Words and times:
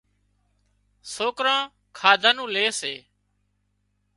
سوڪران 1.13 1.63
کاڌا 1.97 2.31
نُون 2.35 2.47
لي 2.55 2.65
سي 2.79 2.93